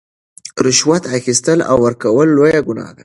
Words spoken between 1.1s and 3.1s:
اخیستل او ورکول لویه ګناه ده.